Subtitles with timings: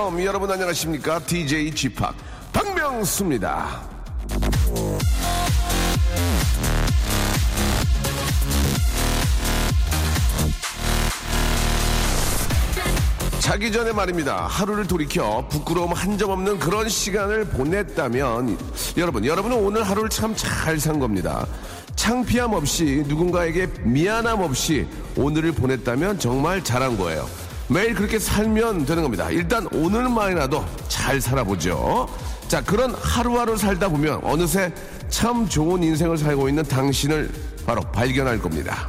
[0.00, 0.24] welcome.
[0.24, 1.18] 여러분 안녕하십니까?
[1.20, 1.90] DJ p
[2.52, 3.82] 박명수입니다.
[13.40, 14.46] 자기 전에 말입니다.
[14.46, 18.58] 하루를 돌이켜 부끄러움 한 점 없는 그런 시간을 보냈다면
[18.98, 21.46] 여러분, 여러분은 오늘 하루를 참 잘 산 겁니다.
[21.96, 27.26] 창피함 없이 누군가에게 미안함 없이 오늘을 보냈다면 정말 잘한 거예요.
[27.70, 29.30] 매일 그렇게 살면 되는 겁니다.
[29.30, 32.08] 일단 오늘만이라도 잘 살아보죠.
[32.48, 34.72] 자, 그런 하루하루 살다 보면 어느새
[35.08, 37.30] 참 좋은 인생을 살고 있는 당신을
[37.64, 38.88] 바로 발견할 겁니다.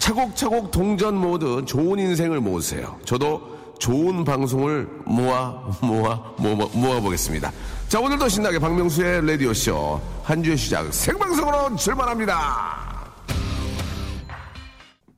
[0.00, 2.98] 차곡차곡 동전 모두 좋은 인생을 모으세요.
[3.04, 7.52] 저도 좋은 방송을 모아 모아 모아 모아 보겠습니다.
[7.88, 12.85] 자 오늘도 신나게 박명수의 라디오 쇼 한 주의 시작 생방송으로 출발합니다.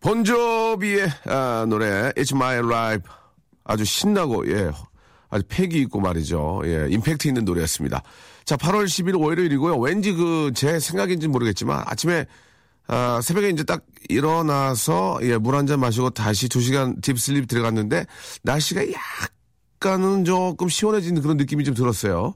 [0.08, 3.06] 본조비의 아, 노래 It's My Life
[3.62, 4.70] 아주 신나고 예
[5.28, 6.62] 아주 패기 있고 말이죠.
[6.64, 8.02] 예 임팩트 있는 노래였습니다.
[8.46, 9.76] 자 8월 10일 월요일이고요.
[9.76, 12.24] 왠지 그 제 생각인지 모르겠지만 아침에
[12.86, 18.06] 아, 새벽에 이제 딱 일어나서, 예, 물 한 잔 마시고 다시 두 시간 딥슬립 들어갔는데,
[18.44, 18.80] 날씨가
[19.74, 22.34] 약간은 조금 시원해지는 그런 느낌이 좀 들었어요.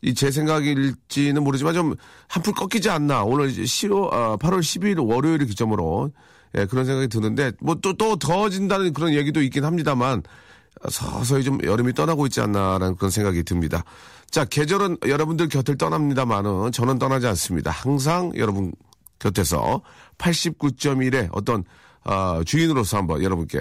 [0.00, 1.94] 이 제 생각일지는 모르지만 좀
[2.28, 3.22] 한풀 꺾이지 않나.
[3.24, 6.10] 오늘 이제 10월, 아, 8월 12일 월요일을 기점으로,
[6.56, 10.22] 예, 그런 생각이 드는데, 뭐 또, 또 더워진다는 그런 얘기도 있긴 합니다만,
[10.90, 13.84] 서서히 좀 여름이 떠나고 있지 않나라는 그런 생각이 듭니다.
[14.30, 17.70] 자, 계절은 여러분들 곁을 떠납니다만은 저는 떠나지 않습니다.
[17.70, 18.72] 항상 여러분
[19.18, 19.82] 곁에서
[20.18, 21.64] 89.1의 어떤
[22.04, 23.60] 어, 주인으로서 한번 여러분께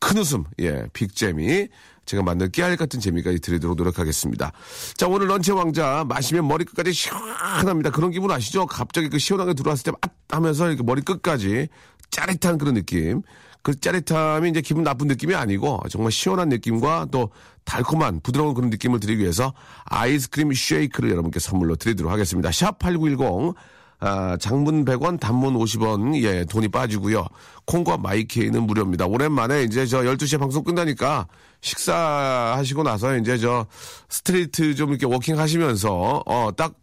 [0.00, 1.68] 큰 웃음, 예, 빅재미
[2.06, 4.52] 제가 만든 깨알 같은 재미까지 드리도록 노력하겠습니다.
[4.96, 7.90] 자, 오늘 런치 왕자 마시면 머리 끝까지 시원합니다.
[7.90, 8.66] 그런 기분 아시죠?
[8.66, 11.68] 갑자기 그 시원하게 들어왔을 때앗 하면서 이렇게 머리 끝까지
[12.10, 13.22] 짜릿한 그런 느낌.
[13.62, 17.30] 그 짜릿함이 이제 기분 나쁜 느낌이 아니고 정말 시원한 느낌과 또
[17.64, 19.54] 달콤한 부드러운 그런 느낌을 드리기 위해서
[19.86, 22.52] 아이스크림 쉐이크를 여러분께 선물로 드리도록 하겠습니다.
[22.52, 23.54] 샵 8910
[24.00, 27.26] 아, 장문 100원, 단문 50원, 예, 돈이 빠지고요.
[27.64, 29.06] 콩과 마이케이는 무료입니다.
[29.06, 31.26] 오랜만에 이제 저 12시에 방송 끝나니까
[31.64, 33.66] 식사하시고 나서 이제 저
[34.10, 36.74] street 좀 이렇게 walking 하시면서, 어, 딱,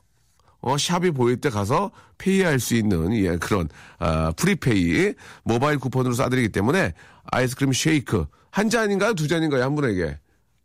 [0.60, 3.70] 어, shop이 보일 때 가서 pay할 수 있는, 예, 그런,
[4.00, 6.94] 아, prepay, 모바일 쿠폰으로 쏴드리기 때문에
[7.32, 9.14] 아이스크림 쉐이크, 한 잔인가요?
[9.14, 9.64] 두 잔인가요?
[9.64, 10.18] 한 분에게?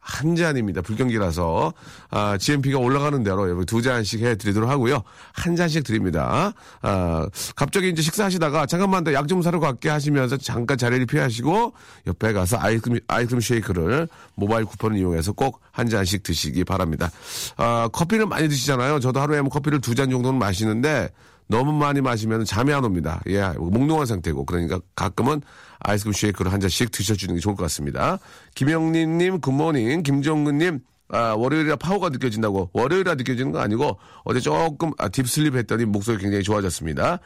[0.06, 0.82] 한 잔입니다.
[0.82, 1.72] 불경기라서
[2.10, 5.02] 아, GMP가 올라가는 대로 여러분 두 잔씩 해 드리도록 하고요.
[5.32, 6.52] 한 잔씩 드립니다.
[6.80, 11.72] 아, 갑자기 이제 식사하시다가 잠깐만 더약좀 사러 갈게 하시면서 잠깐 자리를 피하시고
[12.06, 17.10] 옆에 가서 아이스크림, 아이스크림 쉐이크를 모바일 쿠폰을 이용해서 꼭 한 잔씩 드시기 바랍니다.
[17.58, 18.98] 아, 커피를 많이 드시잖아요.
[19.00, 21.10] 저도 하루에 뭐 커피를 두 잔 정도는 마시는데
[21.48, 23.20] 너무 많이 마시면 잠이 안 옵니다.
[23.28, 24.44] 예, 몽롱한 상태고.
[24.46, 25.42] 그러니까 가끔은
[25.80, 28.18] 아이스크림 쉐이크를 한 잔씩 드셔주는 게 좋을 것 같습니다.
[28.54, 30.02] 김영린님, good morning.
[30.02, 32.70] 김정근님, 아, 월요일이라 파워가 느껴진다고.
[32.72, 37.20] 월요일이라 느껴지는 거 아니고 어제 조금 아, deep sleep 했더니 목소리 굉장히 좋아졌습니다.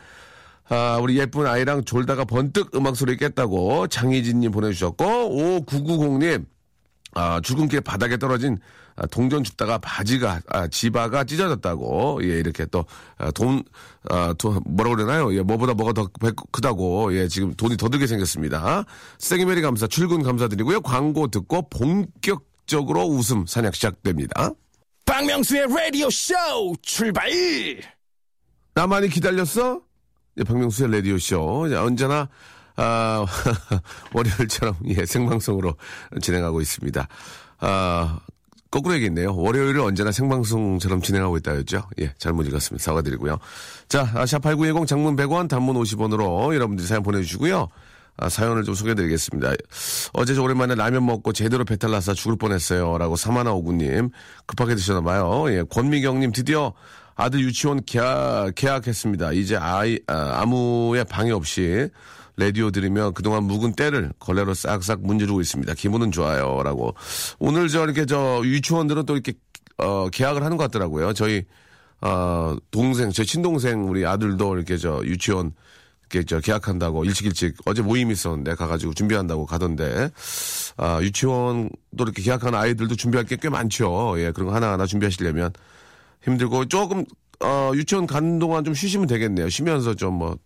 [0.69, 5.05] 아, 우리 예쁜 아이랑 졸다가 번뜩 음악 소리 깼다고 장희진님 보내주셨고,
[5.67, 6.45] 5990님,
[7.15, 8.59] 아, 출근길 바닥에 떨어진
[8.90, 12.21] 아, 동전 줍다가 바지가 아, 지바가 찢어졌다고.
[12.25, 13.63] 예 이렇게 또돈
[14.09, 15.35] 아, 돈, 뭐라 그러나요?
[15.35, 17.15] 예 뭐보다 뭐가 더 배- 크다고.
[17.17, 18.85] 예 지금 돈이 더 들게 생겼습니다.
[19.19, 20.81] 생이메리 감사 출근 감사드리고요.
[20.83, 24.51] 광고 듣고 본격적으로 웃음 사냥 시작됩니다.
[25.07, 26.35] 박명수의 라디오 쇼
[26.83, 27.31] 출발.
[28.75, 29.81] 나만이 기다렸어?
[30.39, 31.67] 예, 박명수의 라디오 쇼.
[31.71, 32.29] 예, 언제나
[32.77, 33.27] 아,
[34.15, 35.75] 월요일처럼 예 생방송으로
[36.23, 37.09] 진행하고 있습니다.
[37.59, 38.21] 아
[38.71, 39.35] 거꾸로 얘기했네요.
[39.35, 41.89] 월요일을 언제나 생방송처럼 진행하고 있다였죠.
[42.01, 42.83] 예, 잘못 읽었습니다.
[42.83, 43.39] 사과드리고요.
[43.89, 47.69] 자, 아, 샵8910 장문 100원, 단문 50원으로 여러분들이 사연 보내주시고요.
[48.17, 49.53] 아, 사연을 좀 소개해드리겠습니다.
[50.13, 52.99] 어제 저 오랜만에 라면 먹고 제대로 배탈 나서 죽을 뻔했어요.
[52.99, 54.11] 라고 사마나 오구님
[54.47, 55.53] 급하게 드셨나봐요.
[55.53, 56.75] 예, 권미경님 드디어
[57.17, 59.33] 아들 유치원 계약, 계약했습니다.
[59.33, 61.89] 이제 아이, 아, 아무의 방해 없이
[62.41, 65.75] 라디오 들으며 그동안 묵은 때를 걸레로 싹싹 문지르고 있습니다.
[65.75, 66.63] 기분은 좋아요.
[66.65, 66.95] 라고.
[67.39, 69.35] 오늘 저 이렇게 저 유치원들은 또 이렇게
[69.79, 71.13] 어, 계약을 하는 것 같더라고요.
[71.13, 71.45] 저희
[72.01, 75.53] 어, 동생, 제 친동생 우리 아들도 이렇게 저 유치원
[76.11, 80.11] 이렇게 저 계약한다고 일찍 일찍 어제 모임 있었는데 가가지고 준비한다고 가던데
[80.77, 84.15] 아, 유치원도 이렇게 계약하는 아이들도 준비할 게 꽤 많죠.
[84.19, 85.53] 예, 그런 거 하나하나 준비하시려면
[86.25, 87.05] 힘들고 조금
[87.43, 89.49] 어, 유치원 가는 동안 좀 쉬시면 되겠네요.
[89.49, 90.37] 쉬면서 좀 뭐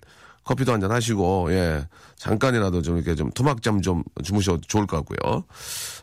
[0.44, 1.86] 커피도 한잔 하시고, 예.
[2.16, 5.44] 잠깐이라도 좀 이렇게 좀 토막잠 좀 주무셔도 좋을 것 같고요.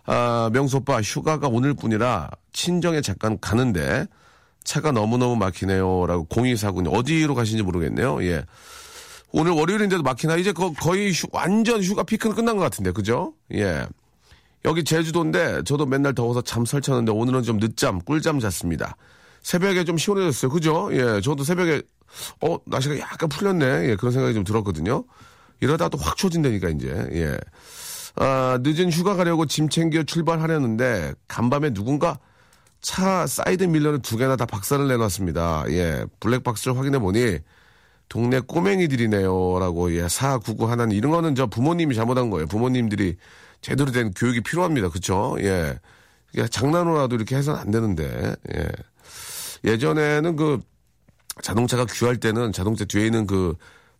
[0.05, 4.07] 아, 명수 오빠 휴가가 오늘 뿐이라 친정에 잠깐 가는데
[4.63, 6.05] 차가 너무너무 막히네요.
[6.07, 8.23] 라고 0249님 어디로 가시는지 모르겠네요.
[8.23, 8.45] 예.
[9.31, 10.35] 오늘 월요일인데도 막히나?
[10.35, 13.33] 이제 거, 의 휴, 완전 휴가 피크는 끝난 것 같은데, 그죠?
[13.53, 13.85] 예.
[14.65, 18.95] 여기 제주도인데 저도 맨날 더워서 잠 설쳤는데 오늘은 좀 늦잠, 꿀잠 잤습니다.
[19.41, 20.51] 새벽에 좀 시원해졌어요.
[20.51, 20.89] 그죠?
[20.91, 21.21] 예.
[21.21, 21.81] 저도 새벽에,
[22.41, 23.89] 어, 날씨가 약간 풀렸네.
[23.89, 23.95] 예.
[23.95, 25.03] 그런 생각이 좀 들었거든요.
[25.59, 26.87] 이러다 또 확 초진다니까, 이제.
[27.13, 27.37] 예.
[28.15, 32.19] 아, 늦은 휴가 가려고 짐 챙겨 출발하려는데 간밤에 누군가
[32.81, 35.65] 차 사이드 미러를 두 개나 다 박살을 내놨습니다.
[35.69, 36.05] 예.
[36.19, 37.39] 블랙박스를 확인해 보니
[38.09, 39.59] 동네 꼬맹이들이네요.
[39.59, 42.47] 라고, 예, 사구구 하나는 이런 거는 저 부모님이 잘못한 거예요.
[42.47, 43.15] 부모님들이
[43.61, 44.89] 제대로 된 교육이 필요합니다.
[44.89, 45.37] 그쵸?
[45.39, 45.79] 예.
[46.49, 48.67] 장난으로라도 이렇게 해서는 안 되는데, 예.
[49.63, 50.59] 예전에는 그
[51.42, 53.56] 자동차가 귀할 때는 자동차 뒤에 있는 그,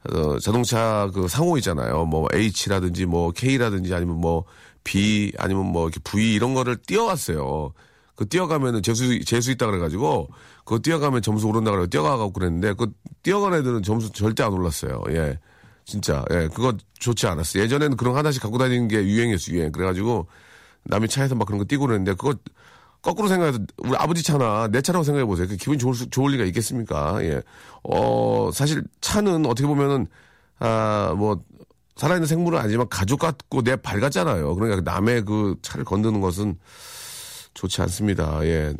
[0.10, 2.06] 어, 자동차 그 상호 있잖아요.
[2.06, 4.46] 뭐 H라든지 뭐 K라든지 아니면 뭐
[4.84, 7.74] B 아니면 뭐 이렇게 V 이런 거를 띄어갔어요.
[8.16, 10.30] 그 뛰어가면은 재수 재수 있다 그래가지고
[10.66, 12.92] 그거 뛰어가면 점수 오른다 그래 뛰어가고 그랬는데 그
[13.24, 15.02] 뛰어간 애들은 점수 절대 안 올랐어요.
[15.10, 15.40] 예,
[15.86, 17.60] 진짜 예 그거 좋지 않았어.
[17.60, 19.72] 예전에는 그런 하나씩 갖고 다니는 게 유행이었어 유행.
[19.72, 20.28] 그래가지고
[20.84, 22.36] 남이 차에서 막 그런 거 뛰고 그랬는데 그거
[23.02, 25.48] 거꾸로 생각해서 우리 아버지 차나 내 차라고 생각해 보세요.
[25.48, 27.24] 그 기분 좋을 수, 좋을 리가 있겠습니까?
[27.24, 27.42] 예.
[27.84, 30.08] 어 사실 차는 어떻게 보면은
[30.60, 31.42] 아 뭐
[31.98, 34.56] 살아있는 생물은 아니지만 가족 같고 내 발 같잖아요.
[34.56, 36.58] 그러니까 남의 그 차를 건드는 것은
[37.54, 38.40] 좋지 않습니다.
[38.46, 38.74] 예.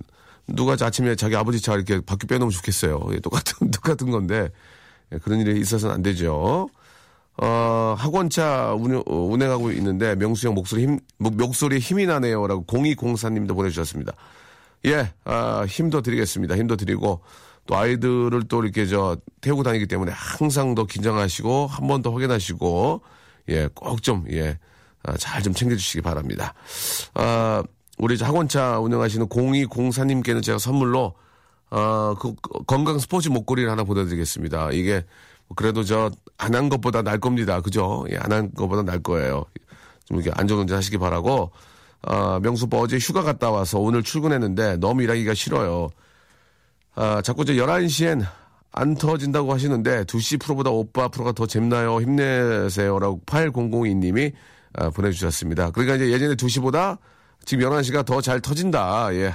[0.48, 3.00] 누가 아침에 자기 아버지 차 이렇게 바퀴 빼놓으면 좋겠어요.
[3.12, 4.50] 예, 똑같은, 똑같은 건데,
[5.12, 6.70] 예, 그런 일이 있어서는 안 되죠.
[7.38, 12.46] 어, 학원차 운영, 어, 운행하고 있는데, 명수 형 목소리 힘, 목소리에 힘이 나네요.
[12.48, 14.14] 라고 0204님도 보내주셨습니다.
[14.86, 16.56] 예, 아, 힘도 드리겠습니다.
[16.58, 17.22] 힘도 드리고,
[17.66, 23.02] 또 아이들을 또 이렇게 저, 태우고 다니기 때문에 항상 더 긴장하시고, 한 번 더 확인하시고,
[23.50, 24.58] 예, 꼭 좀, 예,
[25.04, 26.54] 아, 잘 좀 챙겨주시기 바랍니다.
[27.16, 27.64] 아,
[27.98, 31.14] 우리 학원차 운영하시는 0204님께는 제가 선물로
[31.70, 32.34] 어, 그
[32.68, 34.72] 건강 스포츠 목걸이를 하나 보내드리겠습니다.
[34.72, 35.06] 이게
[35.56, 37.62] 그래도 저 안 한 것보다 날 겁니다.
[37.62, 38.06] 그죠?
[38.12, 39.46] 예, 안 한 것보다 날 거예요.
[40.06, 41.52] 좀 이렇게 안전운전 하시기 바라고
[42.02, 45.90] 아, 명수빠 어제 휴가 갔다 와서 오늘 출근했는데 너무 일하기가 싫어요.
[46.96, 48.26] 아, 자꾸 저 11시엔
[48.72, 52.02] 안 터진다고 하시는데 2시 프로보다 오빠 프로가 더 재밌나요?
[52.02, 54.34] 힘내세요라고 8002님이
[54.74, 55.70] 아, 보내주셨습니다.
[55.72, 56.98] 그러니까 이제 예전에 2시보다
[57.46, 59.14] 지금 11시가 더 잘 터진다.
[59.16, 59.34] 예.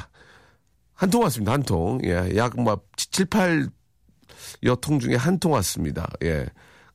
[0.95, 1.53] 한 통 왔습니다.
[1.53, 2.01] 한 통.
[2.05, 2.33] 예.
[2.37, 3.69] 약뭐 7, 8
[4.63, 6.09] 여통 중에 한 통 왔습니다.
[6.25, 6.47] 예.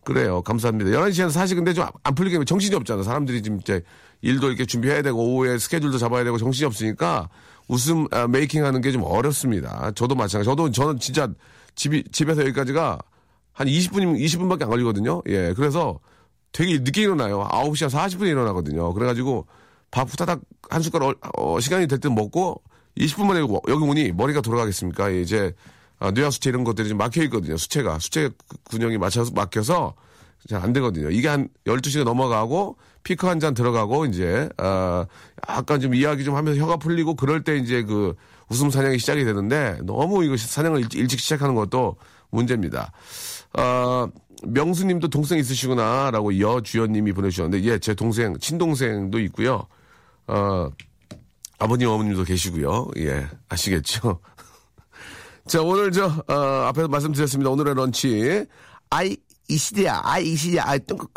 [0.03, 0.41] 그래요.
[0.41, 0.89] 감사합니다.
[0.91, 3.03] 11시에는 사실 근데 좀 안 풀리게 정신이 없잖아.
[3.03, 3.81] 사람들이 지금 이제
[4.21, 7.29] 일도 이렇게 준비해야 되고 오후에 스케줄도 잡아야 되고 정신이 없으니까
[7.67, 9.91] 웃음 아, 메이킹 하는 게 좀 어렵습니다.
[9.95, 10.45] 저도 마찬가지.
[10.47, 11.27] 저도 저는 진짜
[11.75, 12.99] 집이 집에서 여기까지가
[13.53, 15.21] 한 20분이면 20분밖에 안 걸리거든요.
[15.27, 15.53] 예.
[15.53, 15.99] 그래서
[16.51, 17.47] 되게 늦게 일어나요.
[17.49, 18.93] 9시 한 40분에 일어나거든요.
[18.93, 19.45] 그래 가지고
[19.91, 22.61] 밥 후다닥 한 숟갈 어, 시간이 될 때 먹고
[22.97, 25.09] 20분 만에 여기 오니 머리가 돌아가겠습니까?
[25.09, 25.53] 이제
[26.01, 27.55] 아, 뇌하수체 이런 것들이 좀 막혀 있거든요.
[27.57, 28.29] 수체가 수체
[28.69, 29.93] 균형이 맞춰서 막혀서
[30.49, 31.11] 잘 안 되거든요.
[31.11, 35.05] 이게 한 12시가 넘어가고 피크 한 잔 들어가고 이제 아
[35.47, 38.15] 약간 좀 이야기 좀 하면서 혀가 풀리고 그럴 때 이제 그
[38.49, 41.95] 웃음 사냥이 시작이 되는데 너무 이거 사냥을 일찍, 일찍 시작하는 것도
[42.31, 42.91] 문제입니다.
[43.53, 44.07] 아
[44.43, 49.67] 명수님도 동생 있으시구나라고 여주연님이 보내주셨는데 예 제 동생 친동생도 있고요.
[50.25, 50.69] 어,
[51.59, 52.87] 아버님, 어머님도 계시고요.
[52.97, 54.19] 예, 아시겠죠?
[55.47, 56.33] 자, 오늘 저, 어,
[56.67, 57.49] 앞에서 말씀드렸습니다.
[57.49, 58.45] 오늘의 런치.
[58.89, 59.17] 아이,
[59.47, 61.09] 이 시대야, 아이, 이 시대야, 아이, 똥긋,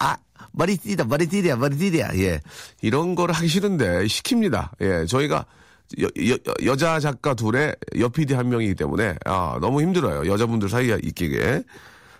[0.00, 0.16] 아,
[0.52, 2.40] 머리 띠다, 머리 띠야, 머리 띠야, 예.
[2.82, 4.70] 이런 거를 하기 싫은데, 시킵니다.
[4.80, 5.46] 예, 저희가
[6.00, 10.30] 여, 여, 여자 작가 둘에 여 PD 한 명이기 때문에, 아, 너무 힘들어요.
[10.30, 11.62] 여자분들 사이에 있기에.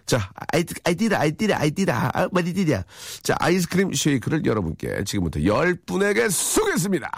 [0.07, 2.85] 자, 아이, 아이디다, 아이디다, 아이디다, 아, 머리디다.
[3.23, 7.11] 자, 아이스크림 쉐이크를 여러분께 지금부터 10분에게 쏘겠습니다.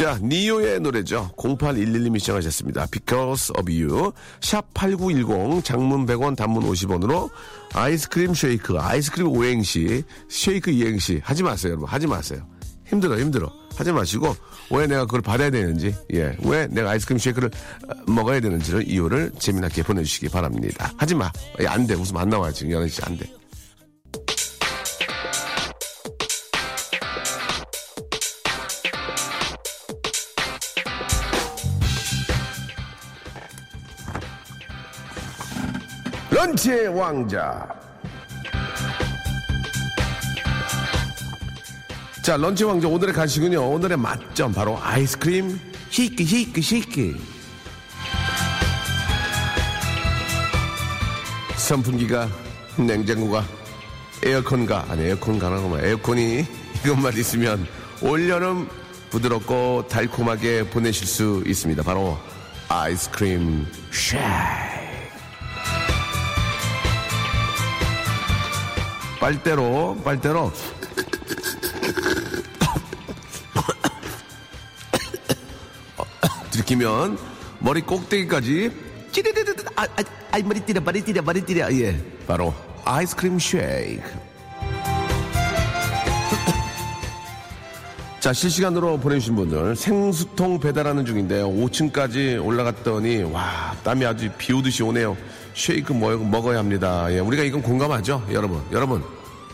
[0.00, 1.30] 자, 니오의 노래죠.
[1.36, 2.86] 0811님이 시청하셨습니다.
[2.90, 4.12] Because of You.
[4.40, 7.28] 샵 8910, 장문 100원, 단문 50원으로
[7.74, 11.20] 아이스크림 쉐이크, 아이스크림 오행시, 쉐이크 이행시.
[11.22, 11.86] 하지 마세요, 여러분.
[11.86, 12.40] 하지 마세요.
[12.86, 13.52] 힘들어, 힘들어.
[13.76, 14.34] 하지 마시고
[14.70, 17.50] 왜 내가 그걸 받아야 되는지, 예, 왜 내가 아이스크림 쉐이크를
[17.86, 20.94] 어, 먹어야 되는지를 이유를 재미나게 보내주시기 바랍니다.
[20.96, 21.30] 하지 마,
[21.60, 23.30] 예, 안 돼, 웃음 안 나와요 지금 연애 씨안 돼.
[36.40, 37.68] 런치의 왕자.
[42.22, 43.72] 자, 런치 왕자 오늘의 간식은요.
[43.72, 47.16] 오늘의 맛점 바로 아이스크림 시키 시키 시키.
[51.56, 52.26] 선풍기가
[52.78, 53.44] 냉장고가
[54.24, 56.46] 에어컨가 아니 에어컨 가나구만 에어컨이
[56.86, 57.66] 이것만 있으면
[58.00, 58.66] 올여름
[59.10, 61.82] 부드럽고 달콤하게 보내실 수 있습니다.
[61.82, 62.16] 바로
[62.68, 64.69] 아이스크림 쉐
[69.20, 70.50] 빨대로 빨대로.
[76.50, 77.18] 들키면
[77.58, 78.70] 머리 꼭대기까지
[79.12, 81.70] 찌르르르 아, 아, 아 머리 띠려 머리 띠려 머리 띠려.
[81.72, 82.02] 예.
[82.26, 84.30] 바로 아이스크림 쉐이크.
[88.20, 95.16] 자 실시간으로 보내주신 분들 생수통 배달하는 중인데 5층까지 올라갔더니 와 땀이 아주 비 오듯이 오네요
[95.60, 99.02] 쉐이크 뭐, 먹어야 합니다 예 우리가 이건 공감하죠 여러분 여러분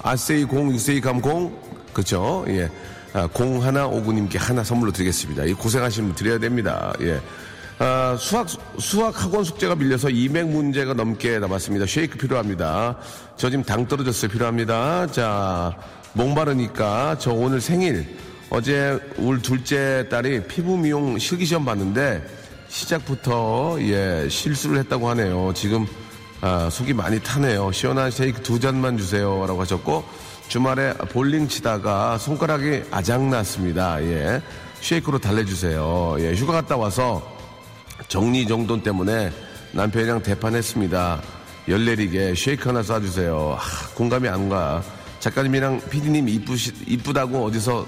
[0.03, 1.53] 아세이 공 육세이 감 공
[1.93, 2.71] 그렇죠 예
[3.13, 5.45] 아, 공 하나 오구님께 하나 선물로 드리겠습니다.
[5.45, 6.93] 이 고생하신 분 드려야 됩니다.
[7.01, 7.19] 예.
[7.79, 8.47] 아, 수학,
[8.79, 11.87] 수학 학원 숙제가 밀려서 200 문제가 넘게 남았습니다.
[11.87, 12.99] 쉐이크 필요합니다.
[13.39, 14.31] 저 지금 당 떨어졌어요.
[14.31, 15.07] 필요합니다.
[15.07, 15.75] 자,
[16.13, 18.19] 목 마르니까 저 오늘 생일,
[18.51, 22.23] 어제 울 둘째 딸이 피부 미용 실기시험 봤는데
[22.69, 25.53] 시작부터 예, 실수를 했다고 하네요.
[25.55, 25.87] 지금
[26.41, 27.73] 아, 속이 많이 타네요.
[27.73, 29.47] 시원한 쉐이크 두 잔만 주세요.
[29.47, 30.05] 라고 하셨고,
[30.49, 34.03] 주말에 볼링 치다가 손가락이 아작났습니다.
[34.03, 34.43] 예.
[34.81, 36.17] 쉐이크로 달래주세요.
[36.21, 36.35] 예.
[36.35, 37.37] 휴가 갔다 와서
[38.09, 39.33] 정리정돈 때문에
[39.73, 41.23] 남편이랑 대판했습니다.
[41.69, 43.57] 열 내리게 쉐이크 하나 쏴주세요.
[43.57, 43.61] 아,
[43.95, 44.83] 공감이 안 가.
[45.19, 47.87] 작가님이랑 피디님 이쁘시, 이쁘다고 어디서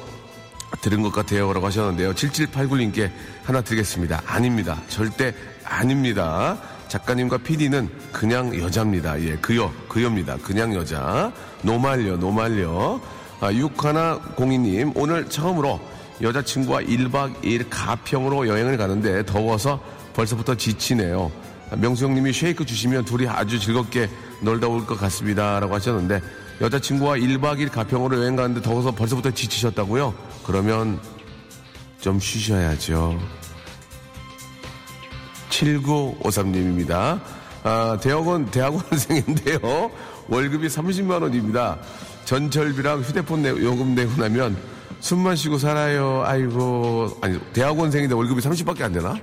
[0.81, 1.53] 들은 것 같아요.
[1.53, 2.13] 라고 하셨는데요.
[2.15, 3.11] 7789님께
[3.45, 4.23] 하나 드리겠습니다.
[4.27, 4.81] 아닙니다.
[4.89, 5.35] 절대
[5.65, 6.59] 아닙니다.
[6.89, 9.21] 작가님과 PD는 그냥 여자입니다.
[9.23, 10.37] 예, 그여, 그여입니다.
[10.43, 11.33] 그냥 여자.
[11.63, 13.01] 노말려, 노말려.
[13.41, 15.81] 아, 6102님, 오늘 처음으로
[16.21, 19.81] 여자친구와 1박 2일 가평으로 여행을 가는데 더워서
[20.15, 21.31] 벌써부터 지치네요.
[21.77, 24.09] 명수 형님이 쉐이크 주시면 둘이 아주 즐겁게
[24.41, 25.61] 놀다 올 것 같습니다.
[25.61, 26.21] 라고 하셨는데
[26.61, 30.15] 여자친구와 1박 2일 가평으로 여행 가는데 더워서 벌써부터 지치셨다고요?
[30.45, 31.01] 그러면
[32.01, 33.19] 좀 쉬셔야죠.
[35.51, 37.21] 7953님입니다.
[37.65, 39.91] 아, 대학원, 대학원생인데요.
[40.29, 41.79] 월급이 30만원입니다.
[42.25, 44.57] 전철비랑 휴대폰 내, 요금 내고 나면
[45.01, 46.23] 숨만 쉬고 살아요.
[46.25, 47.17] 아이고.
[47.23, 49.17] 아니, 대학원생인데 월급이 30밖에 안 되나?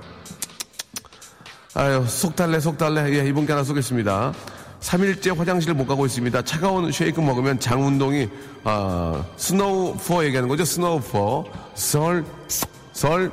[1.74, 3.12] 아유, 속 달래, 속 달래.
[3.14, 4.32] 예, 이분께 하나 쏘겠습니다.
[4.80, 6.42] 3일째 화장실 못 가고 있습니다.
[6.42, 8.28] 차가운 쉐이크 먹으면 장 운동이,
[8.64, 10.64] 아, 스노우퍼 얘기하는 거죠?
[10.64, 11.44] 스노우퍼.
[11.74, 12.24] 설,
[12.92, 13.32] 설.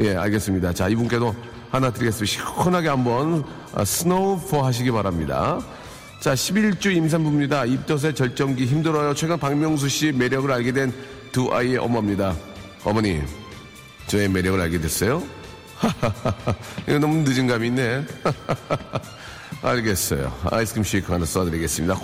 [0.00, 0.72] 예, 알겠습니다.
[0.72, 1.34] 자, 이분께도
[1.70, 2.26] 하나 드리겠습니다.
[2.26, 3.44] 시원하게 한번
[3.74, 5.60] 아, 스노우포 하시기 바랍니다.
[6.20, 7.64] 자, 11주 임산부입니다.
[7.64, 9.14] 입덧의 절정기 힘들어요.
[9.14, 10.92] 최근 박명수 씨 매력을 알게 된
[11.32, 12.34] 두 아이의 어머니입니다.
[12.84, 13.22] 어머니,
[14.08, 15.22] 저의 매력을 알게 됐어요?
[16.88, 18.04] 이거 너무 늦은 감이 있네.
[19.62, 20.32] 알겠어요.
[20.50, 21.94] 아이스크림 쉐이크 하나 쏴드리겠습니다.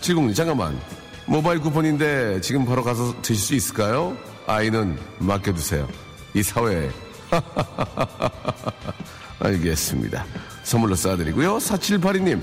[0.00, 0.78] 9870님, 잠깐만.
[1.26, 4.16] 모바일 쿠폰인데 지금 바로 가서 드실 수 있을까요?
[4.46, 5.88] 아이는 맡겨두세요.
[6.34, 6.90] 이 사회에.
[9.40, 10.24] 알겠습니다.
[10.62, 11.58] 선물로 쏴드리고요.
[11.58, 12.40] 4782님,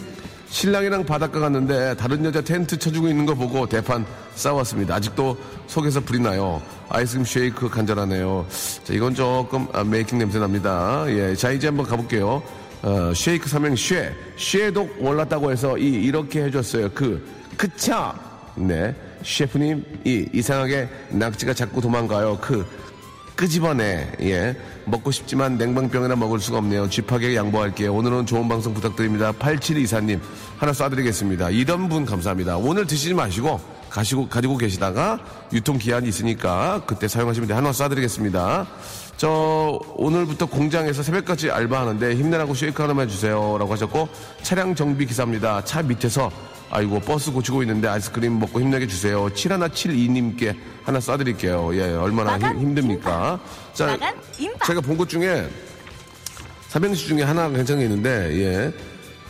[0.49, 4.95] 신랑이랑 바닷가 갔는데 다른 여자 텐트 쳐주고 있는 거 보고 대판 싸웠습니다.
[4.95, 5.37] 아직도
[5.67, 6.61] 속에서 불이 나요.
[6.89, 8.45] 아이스크림 쉐이크 간절하네요.
[8.83, 11.05] 자, 이건 조금 아, making 냄새 납니다.
[11.07, 12.43] 예, 자, 이제 한번 가볼게요.
[12.83, 14.13] 어, 쉐이크 사명 쉐.
[14.37, 16.89] 쇠독 올랐다고 해서 이, 이렇게 해줬어요.
[16.93, 17.25] 그,
[17.55, 18.13] 그차!
[18.55, 18.93] 네.
[19.23, 22.37] 셰프님, 이, 이상하게 낙지가 자꾸 도망가요.
[22.41, 22.65] 그,
[23.35, 24.11] 끄집어내.
[24.21, 24.55] 예.
[24.85, 26.89] 먹고 싶지만 냉방병이라 먹을 수가 없네요.
[26.89, 27.93] 쥐파게 양보할게요.
[27.93, 29.31] 오늘은 좋은 방송 부탁드립니다.
[29.31, 30.19] 8724님
[30.57, 31.53] 하나 쏴드리겠습니다.
[31.53, 32.57] 이런 분 감사합니다.
[32.57, 33.59] 오늘 드시지 마시고
[33.89, 35.19] 가시고 가지고 계시다가
[35.53, 37.53] 유통 기한이 있으니까 그때 사용하시면 돼.
[37.53, 38.65] 하나 쏴드리겠습니다.
[39.17, 44.09] 저 오늘부터 공장에서 새벽까지 알바하는데 힘내라고 쉐이크 하나만 주세요라고 하셨고
[44.41, 45.63] 차량 정비 기사입니다.
[45.63, 46.31] 차 밑에서
[46.75, 49.29] 아이고 버스 고치고 있는데 아이스크림 먹고 힘내게 주세요.
[49.29, 51.71] 7172님께 하나 쏴드릴게요.
[51.75, 53.39] 예, 얼마나 힘, 힘듭니까?
[53.73, 53.95] 자,
[54.65, 55.47] 제가 본 것 중에
[56.69, 58.09] 삼행시 중에 하나 괜찮은 게 있는데
[58.41, 58.73] 예,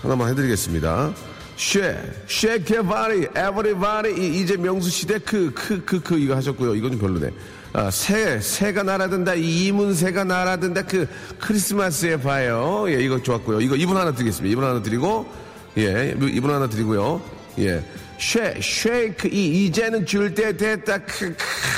[0.01, 1.11] 하나만 해드리겠습니다.
[1.57, 1.97] 쉐,
[2.27, 6.75] shake body, everybody 이제 명수 시대 크 크 크크 그, 그, 그, 이거 하셨고요.
[6.75, 7.29] 이건 좀 별로네.
[7.73, 11.07] 아, 새, 새가 날아든다, 이문 새가 날아든다, 그,
[11.39, 12.85] 크리스마스에 봐요.
[12.87, 13.61] 예, 이거 좋았고요.
[13.61, 14.51] 이거 이분 하나 드리겠습니다.
[14.51, 15.27] 이분 하나 드리고,
[15.77, 17.21] 예, 이분 하나 드리고요.
[17.59, 17.83] 예.
[18.19, 21.35] 쉐, 쉐이크, 이, 이제는 줄 때 됐다, 크,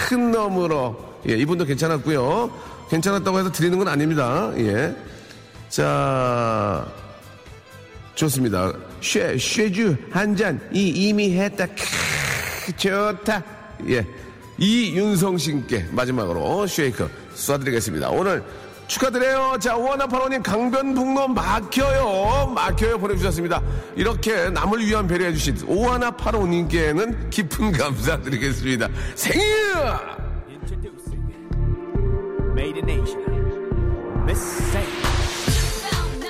[0.09, 1.15] 큰 놈으로.
[1.29, 2.51] 예, 이분도 괜찮았고요.
[2.89, 4.51] 괜찮았다고 해서 드리는 건 아닙니다.
[4.57, 4.95] 예.
[5.69, 6.85] 자,
[8.15, 8.73] 좋습니다.
[9.01, 13.43] 쉐, 쉐주 한 잔, 이, 이미 했다, 크, 좋다.
[13.89, 14.05] 예.
[14.57, 18.09] 이윤성 씨께 마지막으로 쉐이크 쏴드리겠습니다.
[18.11, 18.41] 오늘
[18.87, 19.57] 축하드려요.
[19.59, 22.53] 자, 오하나파로님 강변북로 막혀요.
[22.53, 22.99] 막혀요.
[22.99, 23.61] 보내주셨습니다.
[23.95, 28.89] 이렇게 남을 위한 배려해주신 오하나파로님께는 깊은 감사드리겠습니다.
[29.15, 29.45] 생일!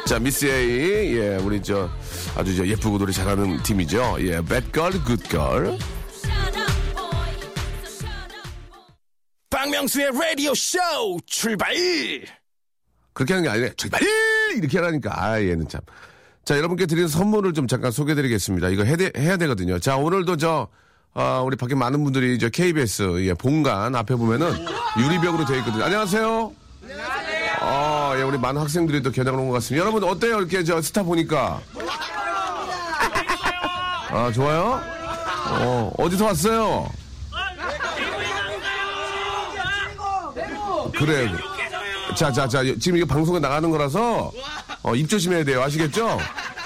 [0.06, 1.90] 자, 미스 A, 예, 우리 저
[2.38, 4.18] 아주 저 예쁘고 노래 잘하는 팀이죠.
[4.20, 5.80] 예, Bad Girl,
[9.50, 10.78] 박명수의 라디오 쇼
[11.26, 11.74] 출발!
[13.16, 14.02] 그렇게 하는 게 아니라 출발!
[14.56, 15.12] 이렇게 하라니까.
[15.24, 15.82] 아, 얘는 참.
[16.44, 18.70] 자, 여러분께 드리는 선물을 좀 잠깐 소개해드리겠습니다.
[18.70, 19.80] 이거 해야, 해야 되거든요.
[19.80, 20.68] 자, 오늘도 저,
[21.14, 24.54] 어, 우리 밖에 많은 분들이 저 KBS, 예, 본관 앞에 보면은
[25.00, 25.86] 유리벽으로 되어 있거든요.
[25.86, 26.52] 안녕하세요.
[26.84, 27.52] 안녕하세요.
[27.62, 29.82] 아, 예, 우리 많은 학생들이 또 겨냥을 온 것 같습니다.
[29.88, 30.38] 여러분 어때요?
[30.40, 31.62] 이렇게 저 스타 보니까.
[34.12, 34.82] 아, 좋아요?
[35.62, 36.90] 어, 어디서 왔어요?
[40.98, 41.32] 그래.
[42.16, 42.64] 자, 자, 자.
[42.80, 44.32] 지금 이거 방송에 나가는 거라서,
[44.84, 45.62] 어, 입 조심해야 돼요.
[45.62, 46.18] 아시겠죠?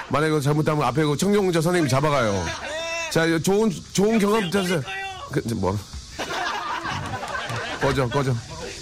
[0.08, 2.44] 만약에 잘못하면 앞에 그 청정자 선생님 잡아가요.
[3.10, 4.80] 자, 좋은, 좋은 경험 됐어요.
[5.32, 5.76] 그, 뭐.
[7.80, 8.34] 꺼져, 꺼져.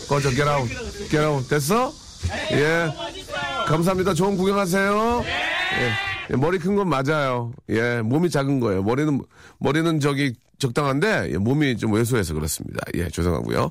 [0.09, 0.69] 꺼져, get out.
[1.09, 1.49] get out.
[1.49, 1.93] 됐어?
[2.53, 2.93] 예.
[3.67, 4.15] 감사합니다.
[4.15, 5.23] 좋은 구경하세요.
[5.25, 5.93] 예.
[6.31, 7.53] 예 머리 큰 건 맞아요.
[7.71, 8.03] 예.
[8.03, 8.83] 몸이 작은 거예요.
[8.83, 9.21] 머리는,
[9.59, 12.81] 머리는 저기 적당한데, 예, 몸이 좀 왜소해서 그렇습니다.
[12.95, 13.09] 예.
[13.09, 13.71] 죄송하고요.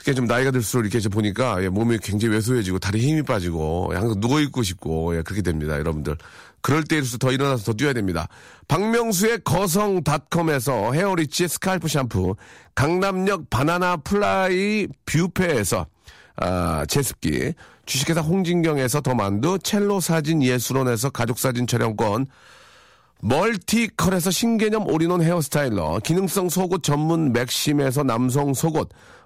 [0.00, 4.18] 이렇게 좀 나이가 들수록 이렇게 보니까 예, 몸이 굉장히 왜소해지고 다리 힘이 빠지고 예, 항상
[4.18, 6.16] 누워 있고 싶고 예, 그렇게 됩니다, 여러분들.
[6.62, 8.26] 그럴 때일수록 더 일어나서 더 뛰어야 됩니다.
[8.68, 12.34] 박명수의 거성닷컴에서 헤어리치 scalp 샴푸,
[12.74, 15.86] 강남역 바나나 플라이 뷔페에서
[16.36, 17.52] 아, 제습기,
[17.84, 22.26] 주식회사 홍진경에서 더만두, 첼로 사진 예술원에서 가족사진 촬영권,
[23.22, 28.88] 멀티컬에서 신개념 올인원 헤어스타일러, 기능성 속옷 전문 맥심에서 남성 속옷,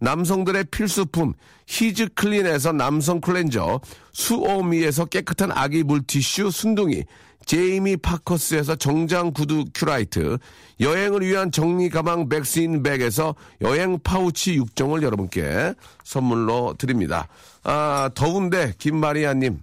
[0.00, 1.34] 남성들의 필수품
[1.66, 3.80] 히즈 클린에서 남성 클렌저,
[4.12, 7.04] 수오미에서 깨끗한 아기 물티슈 순둥이,
[7.46, 10.38] 제이미 파커스에서 정장 구두 큐라이트,
[10.80, 17.28] 여행을 위한 정리 가방 백스인 백에서 여행 파우치 6종을 여러분께 선물로 드립니다.
[17.62, 19.60] 아, 더운데 김마리아님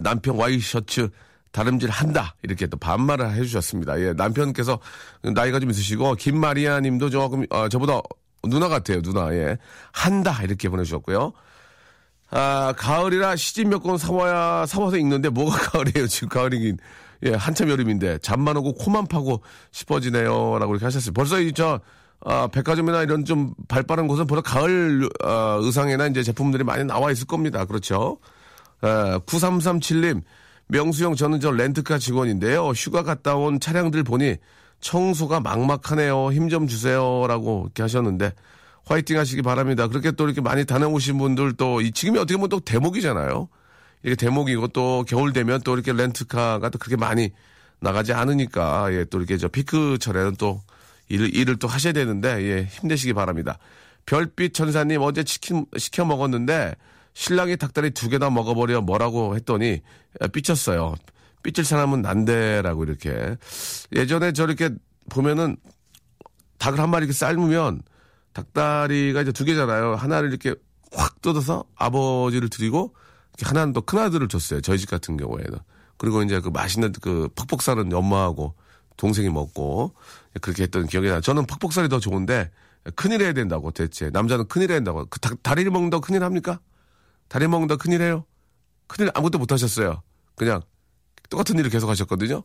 [0.00, 1.10] 남편 와이셔츠
[1.50, 2.34] 다림질 한다.
[2.42, 4.00] 이렇게 또 반말을 해주셨습니다.
[4.00, 4.78] 예, 남편께서
[5.34, 8.00] 나이가 좀 있으시고, 김마리아 님도 조금, 어, 저보다
[8.48, 9.32] 누나 같아요, 누나.
[9.34, 9.56] 예.
[9.92, 10.38] 한다.
[10.42, 11.32] 이렇게 보내주셨고요.
[12.30, 16.78] 아, 가을이라 시집 몇 권 사와야, 사와서 읽는데 뭐가 가을이에요, 지금 가을이긴.
[17.24, 18.18] 예, 한참 여름인데.
[18.18, 20.58] 잠만 오고 코만 파고 싶어지네요.
[20.58, 21.12] 라고 이렇게 하셨어요.
[21.12, 21.80] 벌써 이, 저,
[22.24, 27.10] 아, 백화점이나 이런 좀 발 빠른 곳은 벌써 가을, 어, 의상이나 이제 제품들이 많이 나와
[27.12, 27.64] 있을 겁니다.
[27.64, 28.18] 그렇죠.
[28.80, 30.22] 아, 9337님.
[30.68, 32.68] 명수형 저는 저 렌트카 직원인데요.
[32.70, 34.36] 휴가 갔다 온 차량들 보니
[34.82, 36.32] 청소가 막막하네요.
[36.32, 38.32] 힘 좀 주세요라고 이렇게 하셨는데
[38.84, 39.86] 화이팅 하시기 바랍니다.
[39.88, 43.48] 그렇게 또 이렇게 많이 다녀오신 분들 또 이 지금이 어떻게 보면 또 대목이잖아요.
[44.04, 47.30] 이게 대목이고 또 겨울 되면 또 이렇게 렌트카가 또 그렇게 많이
[47.80, 50.60] 나가지 않으니까 예, 또 이렇게 저 피크철에는 또
[51.08, 53.58] 일을, 일을 또 하셔야 되는데 예, 힘내시기 바랍니다.
[54.06, 56.74] 별빛 천사님 어제 치킨 시켜 먹었는데
[57.14, 59.80] 신랑이 닭다리 두 개나 먹어버려 뭐라고 했더니
[60.32, 60.96] 삐쳤어요.
[61.42, 63.36] 삐칠 사람은 난데라고 이렇게
[63.92, 64.70] 예전에 저렇게
[65.10, 65.56] 보면은
[66.58, 67.82] 닭을 한 마리 이렇게 삶으면
[68.32, 69.94] 닭다리가 이제 두 개잖아요.
[69.94, 70.54] 하나를 이렇게
[70.92, 72.94] 확 뜯어서 아버지를 드리고
[73.42, 74.60] 하나는 또 큰아들을 줬어요.
[74.60, 75.58] 저희 집 같은 경우에는.
[75.96, 78.54] 그리고 이제 그 맛있는 그 퍽퍽살은 엄마하고
[78.96, 79.94] 동생이 먹고
[80.40, 81.20] 그렇게 했던 기억이 나.
[81.20, 82.50] 저는 퍽퍽살이 더 좋은데
[82.94, 84.10] 큰일 해야 된다고 대체.
[84.10, 85.06] 남자는 큰일 해야 된다고.
[85.06, 86.60] 그 다리를 먹는다고 큰일 합니까?
[87.28, 88.24] 다리 먹는다 큰일 해요?
[88.86, 90.02] 큰일 아무것도 못 하셨어요.
[90.36, 90.60] 그냥
[91.32, 92.42] 똑같은 일을 계속 하셨거든요.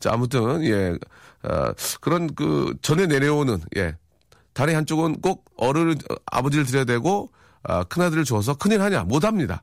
[0.00, 0.96] 자, 아무튼, 예,
[1.42, 3.96] 어, 그런 그 전에 내려오는, 예,
[4.54, 7.30] 다리 한쪽은 꼭 어른을, 아버지를 드려야 되고,
[7.62, 9.04] 아, 큰아들을 줘서 큰일 하냐?
[9.04, 9.62] 못 합니다.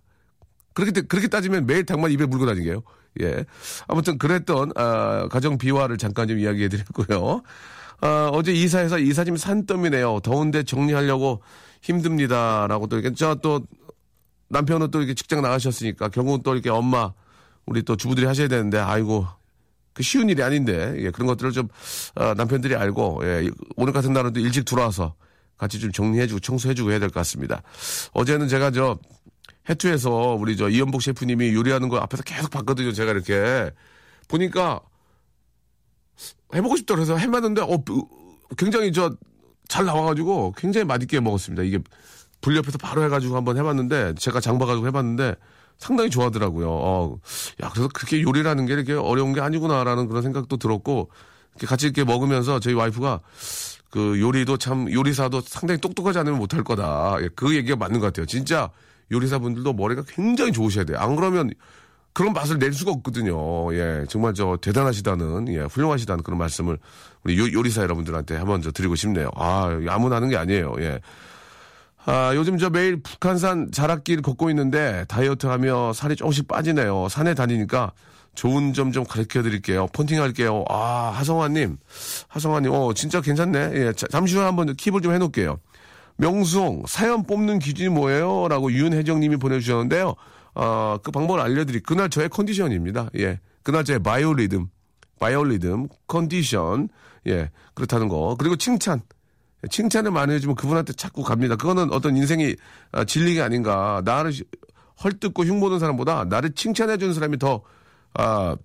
[0.74, 2.84] 그렇게, 그렇게 따지면 매일 닭만 입에 물고 다니게요.
[3.22, 3.46] 예.
[3.88, 7.42] 아무튼 그랬던, 아, 가정 비화를 잠깐 좀 이야기해 드렸고요.
[8.02, 10.20] 아, 어제 이사해서 이사짐 산더미네요.
[10.20, 11.42] 더운데 정리하려고
[11.82, 13.66] 힘듭니다라고 또 이렇게, 저또
[14.50, 17.12] 남편은 또 이렇게 직장 나가셨으니까 결국은 또 이렇게 엄마
[17.68, 19.28] 우리 또 주부들이 하셔야 되는데 아이고
[19.94, 21.68] 그 쉬운 일이 아닌데 예, 그런 것들을 좀
[22.16, 25.16] 어, 남편들이 알고 예, 오늘 같은 날은 또 일찍 들어와서
[25.58, 27.62] 같이 좀 정리해주고 청소해주고 해야 될 것 같습니다.
[28.14, 28.98] 어제는 제가 저
[29.70, 32.92] 해투에서 우리 저 이연복 셰프님이 요리하는 거 앞에서 계속 봤거든요.
[32.94, 33.72] 제가 이렇게
[34.28, 34.80] 보니까
[36.54, 37.84] 해보고 싶다 그래서 해봤는데 어
[38.58, 39.16] 굉장히 저
[39.68, 41.64] 잘 나와가지고 굉장히 맛있게 먹었습니다.
[41.64, 41.80] 이게
[42.42, 45.36] 불 옆에서 바로 해가지고 한번 해봤는데 제가 장봐가지고 해봤는데
[45.78, 46.68] 상당히 좋아하더라고요.
[46.70, 47.20] 어,
[47.62, 51.10] 야 그래서 그렇게 요리라는 게 이렇게 어려운 게 아니구나라는 그런 생각도 들었고
[51.66, 53.22] 같이 이렇게 먹으면서 저희 와이프가
[53.90, 57.18] 그 요리도 참 요리사도 상당히 똑똑하지 않으면 못할 거다.
[57.22, 58.26] 예, 그 얘기가 맞는 것 같아요.
[58.26, 58.70] 진짜
[59.12, 60.98] 요리사분들도 머리가 굉장히 좋으셔야 돼요.
[61.00, 61.52] 안 그러면
[62.14, 63.74] 그런 맛을 낼 수가 없거든요.
[63.76, 66.80] 예, 정말 저 대단하시다는, 예, 훌륭하시다는 그런 말씀을
[67.24, 69.30] 우리 요, 리사 여러분들한테 한번 저 드리고 싶네요.
[69.36, 70.76] 아, 아무나 하는 게 아니에요.
[70.80, 71.00] 예.
[72.10, 77.10] 아, 요즘 저 매일 북한산 자락길 걷고 있는데 다이어트 하며 살이 조금씩 빠지네요.
[77.10, 77.92] 산에 다니니까
[78.34, 79.88] 좋은 점 좀 가르쳐 드릴게요.
[79.92, 80.64] 폰팅 할게요.
[80.70, 81.78] 아, 하성아님.
[82.30, 83.72] 하성아님, 어, 진짜 괜찮네.
[83.74, 85.60] 예, 자, 잠시 후에 한번 킵을 좀 해놓을게요.
[86.16, 88.48] 명수홍, 사연 뽑는 기준이 뭐예요?
[88.48, 90.16] 라고 윤혜정님이 보내주셨는데요.
[90.56, 91.82] 어, 그 방법을 알려드리.
[91.82, 93.10] 그날 저의 컨디션입니다.
[93.20, 93.40] 예.
[93.64, 94.68] 그날 저의 바이올리듬,
[95.20, 96.88] 바이올리듬, 컨디션.
[97.28, 97.50] 예.
[97.74, 98.36] 그렇다는 거.
[98.40, 99.02] 그리고 칭찬.
[99.70, 101.56] 칭찬을 많이 해주면 그분한테 자꾸 갑니다.
[101.56, 102.56] 그거는 어떤 인생이
[102.92, 104.02] 아, 진리가 아닌가.
[104.06, 104.32] 나를
[105.04, 107.62] 헐뜯고 흉보는 사람보다 나를 칭찬해주는 사람이 더,
[108.14, 108.56] 아,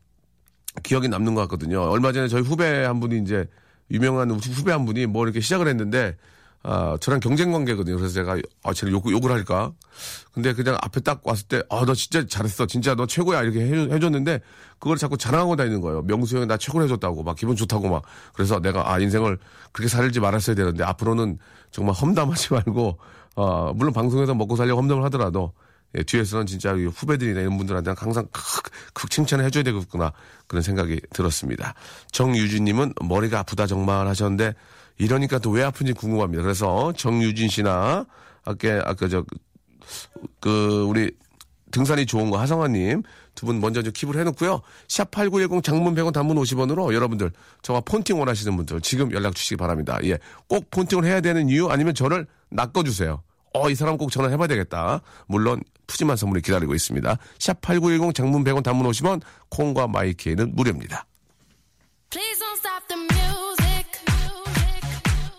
[0.82, 1.82] 기억이 남는 것 같거든요.
[1.82, 3.46] 얼마 전에 저희 후배 한 분이 이제
[3.90, 6.16] 유명한 후배 한 분이 뭐 이렇게 시작을 했는데
[6.64, 7.96] 아, 저랑 경쟁 관계거든요.
[7.96, 9.72] 그래서 제가, 아, 쟤를 욕, 욕을 할까?
[10.32, 12.66] 근데 그냥 앞에 딱 왔을 때, 아, 너 진짜 잘했어.
[12.66, 13.42] 진짜 너 최고야.
[13.42, 14.40] 이렇게 해, 줬는데
[14.78, 16.02] 그걸 자꾸 자랑하고 다니는 거예요.
[16.02, 18.02] 명수 형이 나 최고로 해줬다고, 막 기분 좋다고 막.
[18.32, 19.38] 그래서 내가, 아, 인생을
[19.72, 21.38] 그렇게 살지 말았어야 되는데, 앞으로는
[21.72, 22.98] 정말 험담하지 말고,
[23.34, 25.52] 어, 물론 방송에서 먹고 살려고 험담을 하더라도,
[25.96, 30.12] 예, 뒤에서는 진짜 후배들이나 이런 분들한테 항상 극, 극 칭찬을 해줘야 되겠구나.
[30.46, 31.74] 그런 생각이 들었습니다.
[32.12, 34.54] 정유진님은 머리가 아프다 정말 하셨는데,
[34.98, 36.42] 이러니까 또 왜 아픈지 궁금합니다.
[36.42, 38.06] 그래서 정유진 씨나
[38.44, 39.24] 아까 아까 저
[40.40, 41.10] 그 우리
[41.70, 43.02] 등산이 좋은 거 하성아님
[43.34, 44.60] 두 분 먼저 좀 킵을 해놓고요.
[44.88, 47.30] 샵 8910 장문 100원 단문 50원으로 여러분들
[47.62, 49.98] 저와 폰팅 원하시는 분들 지금 연락 주시기 바랍니다.
[50.04, 50.18] 예.
[50.48, 53.22] 꼭 폰팅을 해야 되는 이유 아니면 저를 낚아주세요.
[53.54, 55.00] 어, 이 사람 꼭 전화해봐야 되겠다.
[55.26, 57.16] 물론 푸짐한 선물이 기다리고 있습니다.
[57.38, 61.06] 샵 8910 장문 100원 단문 50원 콩과 마이키에는 무료입니다.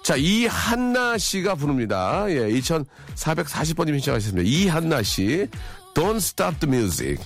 [0.03, 2.25] 자, 이한나 씨가 부릅니다.
[2.27, 4.41] 예, 2440번님이 신청하셨습니다.
[4.45, 5.47] 이한나 씨,
[5.93, 7.23] Don't Stop the Music.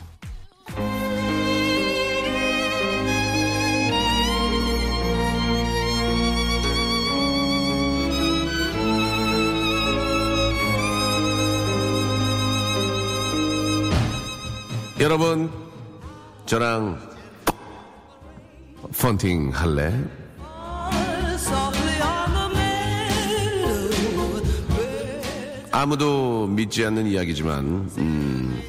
[14.99, 15.51] 여러분,
[16.45, 16.99] 저랑
[18.99, 20.26] 펀팅 할래?
[25.77, 28.61] 아무도 믿지 않는 이야기지만, 음,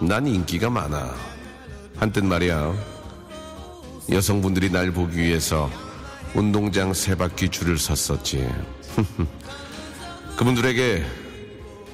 [0.00, 1.14] 난 인기가 많아.
[1.96, 2.72] 한뜻 말이야.
[4.10, 5.68] 여성분들이 날 보기 위해서
[6.34, 8.48] 운동장 세 바퀴 줄을 섰었지.
[10.38, 11.04] 그분들에게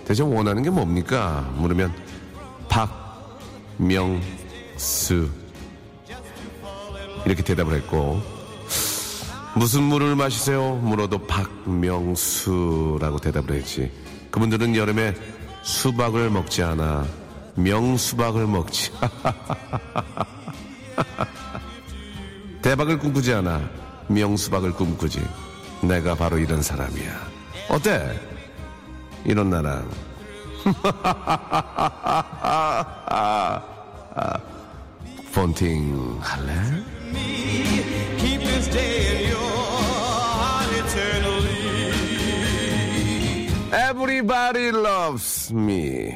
[0.05, 1.41] 대체 원하는 게 뭡니까?
[1.57, 1.93] 물으면
[2.69, 3.03] 박
[3.79, 4.21] 명
[4.77, 5.29] 수
[7.27, 8.21] 이렇게 대답을 했고
[9.57, 10.77] 무슨 물을 마시세요?
[10.77, 13.91] 물어도 박명수라고 대답을 했지.
[14.33, 15.15] 그분들은 여름에
[15.63, 17.07] 수박을 먹지 않아
[17.55, 18.91] 명수박을 먹지.
[22.63, 23.61] 대박을 꿈꾸지 않아
[24.09, 25.23] 명수박을 꿈꾸지.
[25.83, 27.13] 내가 바로 이런 사람이야.
[27.69, 28.19] 어때?
[29.25, 29.87] 이런 나랑.
[35.35, 36.55] 폰팅 할래?
[43.73, 46.15] Everybody loves me.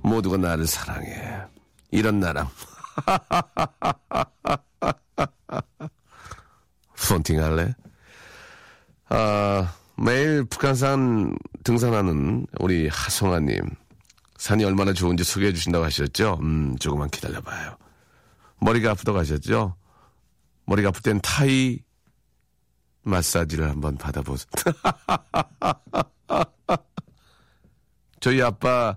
[0.00, 1.42] 모두가 나를 사랑해.
[1.90, 2.48] 이런 나랑.
[7.08, 7.74] 폰팅 할래?
[9.10, 13.60] 아, 매일 북한산 등산하는 우리 하성아님.
[14.38, 16.38] 산이 얼마나 좋은지 소개해 주신다고 하셨죠?
[16.40, 17.76] 음, 조금만 기다려봐요.
[18.60, 19.76] 머리가 아프다고 하셨죠?
[20.64, 21.80] 머리가 아플 땐 타이
[23.02, 24.48] 마사지를 한번 받아보세요.
[28.20, 28.96] 저희 아빠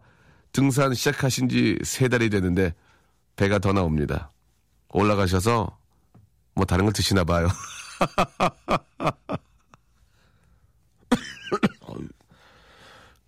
[0.52, 2.74] 등산 시작하신 지 세 달이 됐는데
[3.36, 4.32] 배가 더 나옵니다.
[4.90, 5.78] 올라가셔서
[6.56, 7.48] 뭐 다른 걸 드시나 봐요.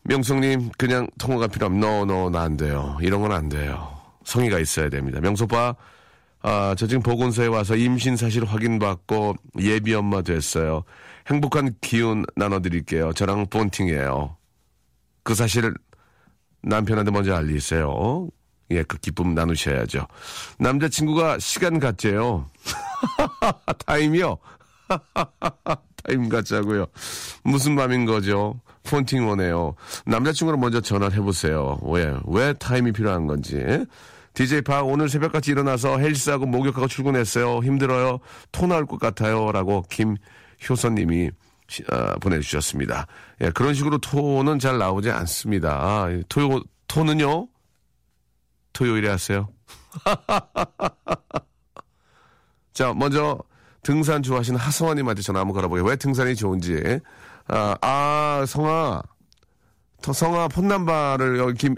[0.05, 1.73] 명숙님 그냥 통화가 필요 없.
[1.73, 2.97] 노노 나안 돼요.
[3.01, 4.01] 이런 건 안 돼요.
[4.25, 5.19] 성의가 있어야 됩니다.
[5.21, 5.75] 명소빠
[6.43, 10.83] 아, 저 지금 보건소에 와서 임신 사실 확인받고 예비 엄마 됐어요.
[11.27, 13.13] 행복한 기운 나눠드릴게요.
[13.13, 14.35] 저랑 본팅이에요.
[15.23, 15.73] 그 사실을
[16.61, 18.27] 남편한테 먼저 알리세요.
[18.71, 20.05] 예, 그 기쁨 나누셔야죠.
[20.59, 22.49] 남자친구가 시간 갖재요.
[23.85, 24.37] 타임이요?
[26.03, 26.87] 타임 갖자고요.
[27.45, 28.59] 무슨 맘인 거죠?
[28.83, 29.75] 폰팅 원해요.
[30.05, 31.79] 남자친구랑 먼저 전화를 해보세요.
[31.83, 32.13] 왜?
[32.25, 33.63] 왜 타임이 필요한 건지.
[34.33, 37.59] DJ 박 오늘 새벽같이 일어나서 헬스하고 목욕하고 출근했어요.
[37.59, 38.19] 힘들어요.
[38.51, 39.51] 토 나올 것 같아요.
[39.51, 41.31] 라고 김효선님이
[41.91, 43.07] 어, 보내주셨습니다.
[43.41, 45.79] 예, 그런 식으로 토는 잘 나오지 않습니다.
[45.81, 47.47] 아, 토요, 토는요?
[48.73, 49.49] 토요일에 하세요.
[52.73, 53.39] 자, 먼저
[53.83, 55.85] 등산 좋아하시는 하성아님한테 전화 한번 걸어보게요.
[55.85, 56.99] 왜 등산이 좋은지.
[57.47, 59.01] 아, 아 성아.
[60.01, 61.75] 성아 폰남바를 여기 김,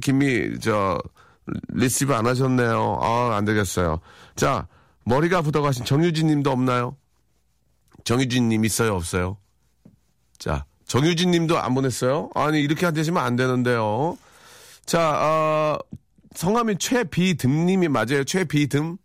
[0.00, 0.98] 김미, 저,
[1.68, 2.98] 리시브 안 하셨네요.
[3.00, 4.00] 아, 안 되겠어요.
[4.36, 4.66] 자,
[5.04, 6.96] 머리가 아프다고 하신 정유진 님도 없나요?
[8.04, 8.94] 정유진 님 있어요?
[8.94, 9.36] 없어요?
[10.38, 12.30] 자, 정유진 님도 안 보냈어요?
[12.34, 14.16] 아니, 이렇게 안 되시면 안 되는데요.
[14.86, 15.78] 자, 어,
[16.34, 18.24] 성함이 최비듬 님이 맞아요?
[18.24, 18.96] 최비듬?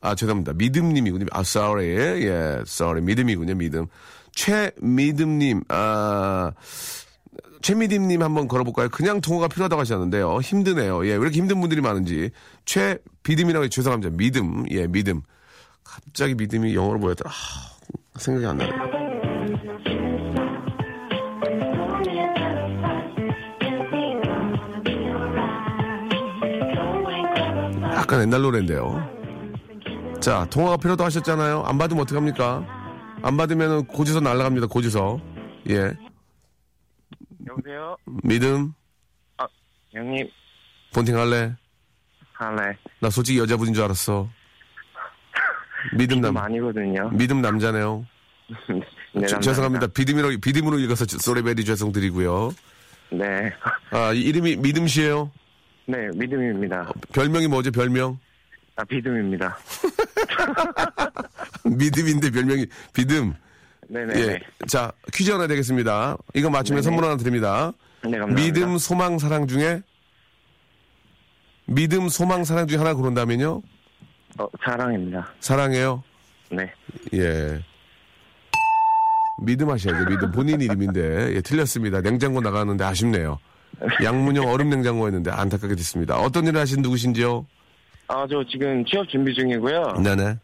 [0.00, 0.52] 아, 죄송합니다.
[0.54, 1.26] 믿음 님이군요.
[1.32, 1.88] 아, sorry.
[2.24, 3.02] 예, sorry.
[3.04, 3.86] 믿음이군요, 믿음.
[4.36, 6.52] 최믿음님, 아,
[7.62, 8.88] 최미dim님 한번 걸어볼까요?
[8.90, 10.38] 그냥 통화가 필요하다고 하셨는데요.
[10.40, 11.06] 힘드네요.
[11.06, 12.30] 예, 왜 이렇게 힘든 분들이 많은지.
[12.64, 14.16] 최비듬이라고 죄송합니다.
[14.16, 14.64] 믿음.
[14.70, 15.22] 예, 믿음.
[15.84, 17.30] 갑자기 믿음이 영어로 뭐였더라?
[17.30, 18.70] 아, 생각이 안 나요.
[27.94, 29.16] 약간 옛날 노래인데요.
[30.20, 31.62] 자, 통화가 필요도 하셨잖아요.
[31.66, 32.64] 안 받으면 어떡합니까?
[33.22, 34.66] 안 받으면 고지서 날라갑니다.
[34.68, 35.20] 고지서.
[35.70, 35.92] 예.
[37.46, 37.96] 여보세요?
[38.24, 38.72] 믿음.
[39.38, 39.46] 아,
[39.92, 40.28] 형님,
[40.92, 41.54] 본팅 할래?
[42.32, 42.76] 할래.
[43.00, 44.28] 나 솔직히 여자분인 줄 알았어.
[45.96, 47.10] 믿음 남, 좀 아니거든요.
[47.10, 48.06] 믿음 남자네요.
[49.14, 49.86] 네, 저- 죄송합니다.
[49.88, 52.52] 비듬이로, 비듬으로 읽어서 소리베리 죄송드리고요.
[53.12, 53.52] 네.
[53.90, 55.30] 아, 이- 이름이 믿음 씨예요
[55.86, 56.92] 네, 믿음입니다.
[57.14, 58.18] 별명이 뭐죠, 별명?
[58.74, 59.56] 아, 비듬입니다.
[61.64, 63.32] 믿음인데 별명이 비듬.
[63.88, 64.20] 네네.
[64.20, 64.40] 예.
[64.66, 66.16] 자, 퀴즈 하나 되겠습니다.
[66.34, 66.82] 이거 맞추면 네네.
[66.82, 67.72] 선물 하나 드립니다.
[68.02, 68.42] 네, 감사합니다.
[68.42, 69.82] 믿음, 소망, 사랑 중에
[71.66, 73.62] 믿음, 소망, 사랑 중에 하나 고른다면요?
[74.38, 75.32] 어, 사랑입니다.
[75.40, 76.02] 사랑해요.
[76.50, 76.70] 네.
[77.14, 77.60] 예.
[79.42, 80.08] 믿음 하셔야죠.
[80.10, 80.30] 믿음.
[80.32, 81.34] 본인 이름인데.
[81.34, 82.00] 예, 틀렸습니다.
[82.00, 83.38] 냉장고 나가는데 아쉽네요.
[84.02, 86.18] 양문형 얼음 냉장고였는데 안타깝게 됐습니다.
[86.18, 87.44] 어떤 일을 하신 누구신지요?
[88.08, 90.00] 아, 저 지금 취업 준비 중이고요.
[90.02, 90.38] 네네.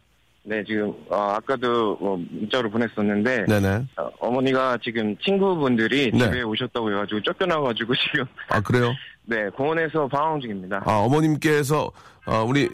[0.44, 3.68] 네, 지금, 어, 아까도 뭐 문자로 보냈었는데, 네네.
[3.96, 6.18] 어, 어머니가 지금 친구분들이 네.
[6.18, 8.92] 집에 오셨다고 해가지고 쫓겨나가지고 지금, 아, 그래요?
[9.24, 10.82] 네, 공원에서 방황 중입니다.
[10.84, 11.92] 아, 어머님께서,
[12.26, 12.68] 어, 우리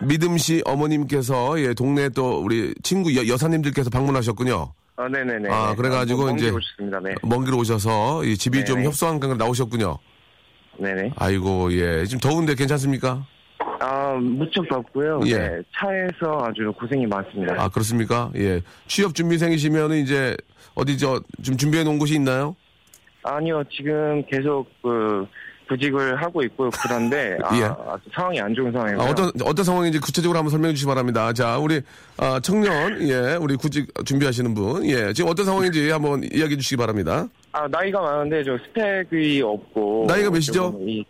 [0.00, 4.72] 믿음 씨 어머님께서 예, 동네 또 우리 친구 여, 여사님들께서 방문하셨군요.
[4.96, 5.50] 아, 네네네.
[5.52, 7.00] 아, 그래가지고 먼 이제- 길 오셨습니다.
[7.00, 7.14] 네.
[7.22, 8.88] 먼 길 오셔서 이 집이 좀 네네.
[8.88, 9.98] 협소한 나오셨군요.
[10.78, 11.12] 네네.
[11.16, 12.04] 아이고, 예.
[12.06, 13.26] 지금 더운데 괜찮습니까?
[13.84, 15.20] 아, 무척 덥고요.
[15.26, 15.36] 예.
[15.36, 17.54] 네, 차에서 아주 고생이 많습니다.
[17.58, 18.30] 아, 그렇습니까?
[18.36, 18.62] 예.
[18.86, 20.36] 취업 준비생이시면 이제
[20.74, 22.56] 어디 저 좀 준비해 놓은 곳이 있나요?
[23.22, 25.26] 아니요, 지금 계속 그
[25.68, 27.62] 구직을 하고 있고 그런데 아, 예.
[27.64, 29.06] 아주 상황이 안 좋은 상황이고요.
[29.06, 31.32] 아, 어떤, 어떤 상황인지 구체적으로 한번 설명해 주시기 바랍니다.
[31.32, 31.80] 자, 우리,
[32.18, 37.26] 아, 청년, 예, 우리 구직 준비하시는 분, 예, 지금 어떤 상황인지 한번 이야기해 주시기 바랍니다.
[37.52, 40.78] 아, 나이가 많은데 저 스펙이 없고 나이가 몇이죠?
[40.82, 41.02] 이,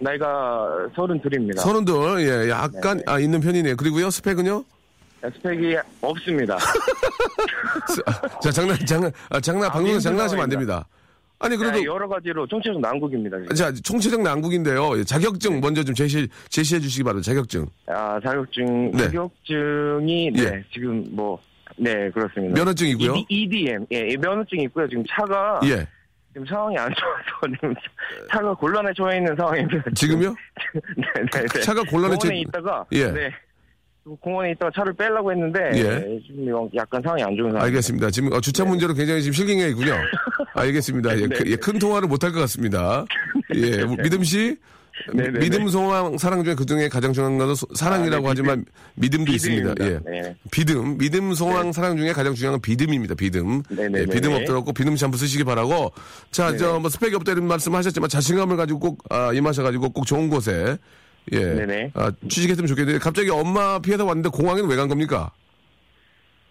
[0.00, 1.62] 나이가 서른 둘입니다.
[1.62, 3.02] 서른들, 예, 약간, 네네.
[3.06, 3.76] 아, 있는 편이네요.
[3.76, 4.64] 그리고요, 스펙은요?
[5.22, 6.58] 스펙이 없습니다.
[8.42, 10.50] 자, 장난, 장난, 아, 장난, 방송에서 힘든 장난하시면 안.
[10.50, 10.86] 됩니다.
[11.38, 13.38] 아니, 그래도, 네, 여러 가지로 총체적 난국입니다.
[13.40, 13.54] 지금.
[13.56, 14.92] 자, 총체적 난국인데요.
[14.94, 15.04] 예, 네.
[15.04, 17.24] 자격증 먼저 좀 제시, 제시해 주시기 바랍니다.
[17.30, 17.66] 자격증.
[17.86, 19.04] 아, 자격증 네.
[19.04, 20.64] 자격증이 네, 예.
[20.72, 21.38] 지금 뭐
[21.76, 22.54] 네, 그렇습니다.
[22.54, 23.24] 면허증이고요.
[23.28, 23.86] EDM.
[23.92, 24.88] 예, 이 면허증이 있고요.
[24.88, 25.86] 지금 차가 예.
[26.34, 27.74] 지금 상황이 안 좋아서 지금
[28.30, 29.84] 차가 곤란에 처해 있는 상황입니다.
[29.94, 30.34] 지금요?
[30.96, 31.60] 네, 네, 네.
[31.60, 33.10] 차가 곤란에 처해- 공원에 있다가 예.
[33.10, 33.30] 네.
[34.20, 36.20] 공원에 있다가 차를 빼려고 했는데 예.
[36.26, 37.64] 지금 약간 상황이 안 좋은 상황.
[37.66, 38.10] 알겠습니다.
[38.10, 39.94] 지금 어, 주차 문제로 굉장히 지금 실갱해 있군요.
[40.54, 41.16] 알겠습니다.
[41.18, 43.04] 예, 네, 그- 예, 큰 통화를 못 할 것 같습니다.
[43.54, 44.56] 예, 믿음 씨.
[45.12, 48.40] 네, 네, 믿음, 소망, 사랑 중에 그 중에 가장 중요한 것은 소- 사랑이라고 아, 네,
[48.40, 48.64] 하지만
[48.94, 49.70] 믿음도 있습니다.
[49.70, 49.74] 예.
[49.74, 50.10] 비듬입니다.
[50.10, 50.36] 네.
[50.50, 53.14] 비듬, 믿음, 소망, 사랑 중에 가장 중요한 건 비듬입니다.
[53.14, 53.62] 비듬.
[53.68, 54.40] 네, 네, 예, 네, 비듬 네.
[54.40, 55.92] 없더라고 비듬 샴푸 쓰시기 바라고.
[56.30, 56.78] 자, 네, 저 네.
[56.78, 60.78] 뭐 스펙이 없다 이런 말씀하셨지만 자신감을 가지고 꼭 아, 임하셔가지고 꼭 좋은 곳에
[61.32, 61.90] 예, 네, 네.
[61.94, 65.30] 아, 취직했으면 좋겠는데 갑자기 엄마 피해서 왔는데 공항에는 왜 간 겁니까?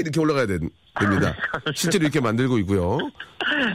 [0.00, 1.34] 이렇게 올라가야 된, 됩니다.
[1.74, 2.98] 실제로 이렇게 만들고 있고요.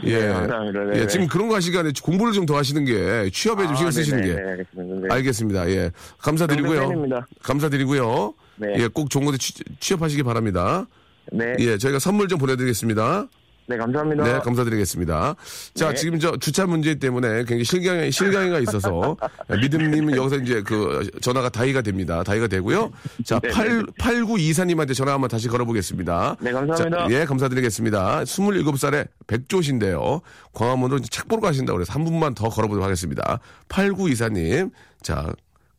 [0.04, 0.18] 네, 예.
[0.26, 0.96] 네, 감사합니다.
[0.98, 4.20] 예, 지금 그런 거 시간에 공부를 좀 더 하시는 게 취업에 좀 아, 시간 쓰시는
[4.22, 4.34] 네네.
[4.34, 4.40] 게.
[4.42, 4.50] 네네.
[4.52, 5.08] 알겠습니다.
[5.08, 5.14] 네.
[5.14, 5.70] 알겠습니다.
[5.70, 5.90] 예.
[6.18, 7.06] 감사드리고요.
[7.42, 8.34] 감사드리고요.
[8.56, 8.74] 네.
[8.78, 10.86] 예, 꼭 좋은 곳에 취, 취업하시기 바랍니다.
[11.32, 11.54] 네.
[11.60, 13.26] 예, 저희가 선물 좀 보내드리겠습니다.
[13.72, 14.24] 네, 감사합니다.
[14.24, 15.34] 네, 감사드리겠습니다.
[15.74, 15.94] 자, 네.
[15.94, 19.16] 지금 저 주차 문제 때문에 굉장히 실경이, 실경이가 있어서
[19.48, 22.22] 믿음님은 여기서 이제 그 전화가 다이가 됩니다.
[22.22, 22.92] 다이가 되고요.
[23.24, 26.36] 자, 8, 8924님한테 전화 한번 다시 걸어보겠습니다.
[26.40, 27.08] 네, 감사합니다.
[27.08, 28.24] 자, 예, 감사드리겠습니다.
[28.24, 30.20] 27살에 백조신데요.
[30.52, 33.40] 광화문으로 책 보러 가신다고 그래서 한 분만 더 걸어보도록 하겠습니다.
[33.70, 34.70] 8924님.
[35.00, 35.32] 자,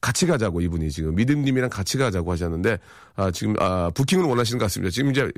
[0.04, 2.78] 같이 가자고 이분이 지금 믿음님이랑 같이 가자고 하셨는데
[3.16, 4.92] 아, 지금 아, 부킹을 원하시는 것 같습니다.
[4.92, 5.32] 지금 이제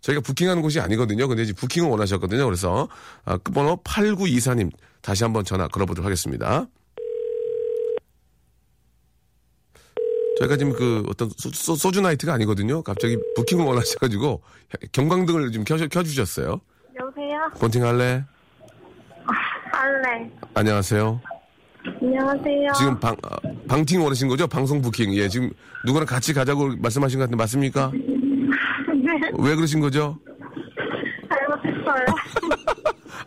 [0.00, 1.28] 저희가 부킹하는 곳이 아니거든요.
[1.28, 2.44] 근데 이제 부킹을 원하셨거든요.
[2.44, 2.88] 그래서
[3.24, 6.66] 아, 끝번호 8924님 다시 한번 전화 걸어보도록 하겠습니다.
[10.40, 12.82] 저희가 지금 그 어떤 소, 소 주 나이트가 아니거든요.
[12.82, 14.42] 갑자기 부킹을 원하셔가지고
[14.90, 16.60] 경광등을 좀 켜, 켜주셨어요.
[17.00, 17.38] 여보세요?
[17.60, 18.24] 폰팅 할래?
[19.26, 19.32] 아,
[19.78, 20.28] 할래.
[20.54, 21.20] 안녕하세요.
[22.02, 22.72] 안녕하세요.
[22.76, 23.36] 지금 방, 아,
[23.68, 24.46] 방팅 원하신 거죠?
[24.46, 25.14] 방송 부킹.
[25.14, 25.50] 예, 지금
[25.84, 27.92] 누구랑 같이 가자고 말씀하신 것 같은데 맞습니까?
[27.92, 29.30] 네.
[29.38, 30.18] 왜 그러신 거죠?
[31.30, 32.06] 잘못했어요.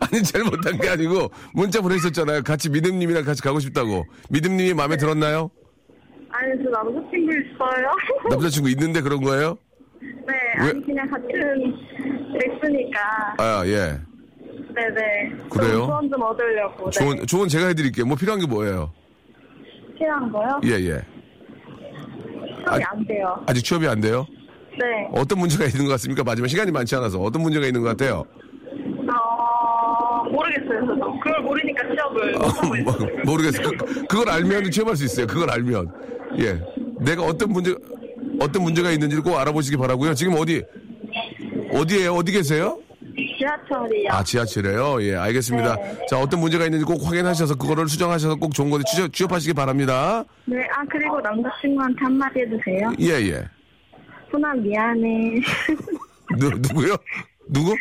[0.00, 2.42] 아니, 잘못한 게 아니고 문자 보내셨잖아요.
[2.42, 4.04] 같이 믿음님이랑 같이 가고 싶다고.
[4.30, 5.50] 믿음님이 마음에 들었나요?
[6.30, 7.90] 아니, 저 남자친구 있어요.
[8.30, 9.56] 남자친구 있는데 그런 거예요?
[10.00, 10.80] 네, 아니, 왜?
[10.84, 11.28] 그냥 같은
[12.32, 13.00] 렉스니까.
[13.38, 13.98] 아, 예.
[14.74, 15.48] 네네.
[15.50, 15.86] 그래요?
[15.86, 16.90] 조언 좀 얻으려고.
[16.90, 16.98] 네.
[16.98, 17.26] 조언, 네.
[17.26, 18.06] 조언 제가 해드릴게요.
[18.06, 18.92] 뭐 필요한 게 뭐예요?
[20.02, 20.60] 확실한 거요?
[20.64, 21.00] 예, 예.
[22.64, 23.44] 취업이 안 돼요.
[23.46, 24.26] 아직 취업이 안 돼요?
[24.78, 25.08] 네.
[25.12, 26.24] 어떤 문제가 있는 것 같습니까?
[26.24, 28.24] 마지막 시간이 많지 않아서 어떤 문제가 있는 것 같아요?
[29.08, 30.86] 어, 모르겠어요,
[31.22, 33.70] 그걸 모르니까 취업을 어, 뭐, 모르겠어요.
[33.78, 35.26] 그, 그걸 알면 취업할 수 있어요.
[35.26, 35.92] 그걸 알면.
[36.38, 36.60] 예.
[37.00, 37.74] 내가 어떤 문제
[38.40, 40.14] 어떤 문제가 있는지를 꼭 알아보시기 바라고요.
[40.14, 40.62] 지금 어디
[41.72, 42.78] 어디에 어디 계세요?
[43.16, 44.10] 지하철이요.
[44.10, 45.02] 아, 지하철이에요?
[45.02, 45.76] 예, 알겠습니다.
[45.76, 45.98] 네.
[46.08, 50.24] 자, 어떤 문제가 있는지 꼭 확인하셔서 그거를 수정하셔서 꼭 좋은 곳에 취업, 취업하시기 바랍니다.
[50.46, 52.92] 네, 아, 그리고 남자친구한테 한마디 해주세요.
[53.00, 53.44] 예, 예.
[54.30, 55.40] 훈아, 미안해.
[56.38, 56.96] 누, 누구요?
[57.48, 57.74] 누구?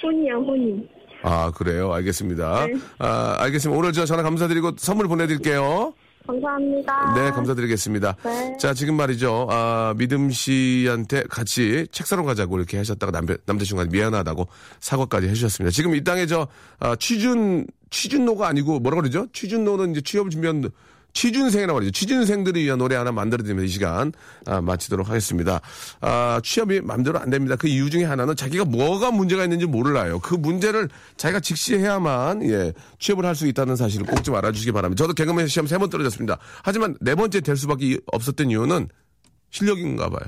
[0.00, 0.88] 훈이요, 훈이.
[1.22, 1.92] 아, 그래요?
[1.92, 2.66] 알겠습니다.
[2.66, 2.74] 네.
[2.98, 3.78] 아, 알겠습니다.
[3.78, 5.94] 오늘 저 전화 감사드리고 선물 보내드릴게요.
[6.30, 7.14] 감사합니다.
[7.14, 8.16] 네, 감사드리겠습니다.
[8.24, 8.56] 네.
[8.58, 9.48] 자, 지금 말이죠.
[9.50, 14.46] 아, 믿음 씨한테 같이 책 사러 가자고 이렇게 하셨다가 남편, 남자친구한테 미안하다고
[14.80, 15.72] 사과까지 해주셨습니다.
[15.72, 16.46] 지금 이 땅에 저,
[16.78, 19.26] 아, 취준, 취준노가 아니고 뭐라 그러죠?
[19.32, 20.70] 취준노는 이제 취업 준비한
[21.12, 21.90] 취준생이라고 그러죠.
[21.92, 24.12] 취준생들을 위한 노래 하나 만들어드리면 이 시간
[24.46, 25.60] 아, 마치도록 하겠습니다.
[26.00, 27.56] 아, 취업이 마음대로 안 됩니다.
[27.56, 30.18] 그 이유 중에 하나는 자기가 뭐가 문제가 있는지 몰라요.
[30.20, 35.02] 그 문제를 자기가 직시해야만 예, 취업을 할 수 있다는 사실을 꼭 좀 알아주시기 바랍니다.
[35.02, 36.38] 저도 개그맨 시험 세 번 떨어졌습니다.
[36.62, 38.88] 하지만 네 번째 될 수밖에 없었던 이유는
[39.50, 40.20] 실력인가 봐요.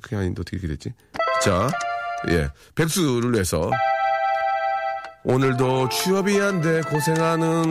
[0.00, 0.92] 그게 아닌데 어떻게 이렇게 됐지?
[1.42, 1.68] 자,
[2.30, 3.70] 예, 백수를 위해서
[5.24, 7.70] 오늘도 취업이 안 돼 고생하는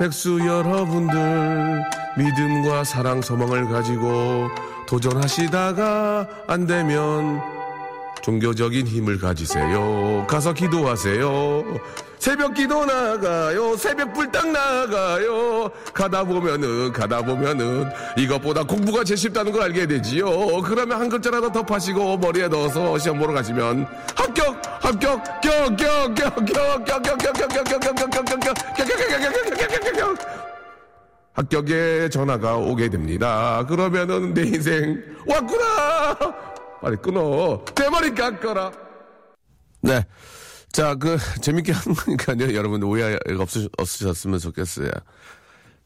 [0.00, 1.84] 백수 여러분들
[2.16, 4.48] 믿음과 사랑 소망을 가지고
[4.88, 7.59] 도전하시다가 안 되면
[8.22, 10.26] 종교적인 힘을 가지세요.
[10.28, 11.64] 가서 기도하세요.
[12.18, 13.74] 새벽 기도 나가요.
[13.76, 15.70] 새벽 불딱 나가요.
[15.94, 20.60] 가다 보면은, 가다 보면은, 이것보다 공부가 제일 쉽다는 걸 알게 되지요.
[20.62, 24.60] 그러면 한 글자라도 더 파시고, 머리에 넣어서 시험 보러 가시면, 합격!
[24.84, 25.40] 합격!
[25.40, 25.76] 격!
[25.76, 26.14] 격!
[26.14, 26.44] 격!
[26.44, 26.84] 격!
[26.84, 27.02] 격!
[27.02, 27.18] 격!
[27.18, 27.18] 격!
[27.18, 27.48] 격!
[27.48, 27.64] 격!
[27.64, 27.64] 격!
[27.64, 27.80] 격!
[27.80, 27.96] 격!
[27.96, 28.40] 격!
[28.40, 28.40] 격!
[28.40, 29.96] 격!
[29.96, 30.18] 격!
[31.32, 33.64] 합격의 전화가 오게 됩니다.
[33.66, 36.49] 그러면은 내 인생 왔구나!
[36.80, 37.64] 빨리 끊어.
[37.74, 38.72] 대머리 깎아라.
[39.82, 40.04] 네.
[40.72, 42.54] 자, 그, 재밌게 한 거니까요.
[42.54, 44.90] 여러분 오해가 없으, 없으셨으면 좋겠어요.